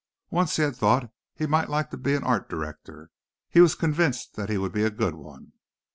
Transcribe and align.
Once 0.31 0.55
he 0.55 0.63
had 0.63 0.75
thought 0.75 1.13
he 1.35 1.45
might 1.45 1.69
like 1.69 1.91
to 1.91 1.95
be 1.95 2.15
an 2.15 2.23
art 2.23 2.49
director; 2.49 3.11
he 3.49 3.61
was 3.61 3.75
convinced 3.75 4.33
that 4.33 4.49
he 4.49 4.57
would 4.57 4.71
be 4.73 4.83
a 4.83 4.89
good 4.89 5.13
one. 5.13 5.51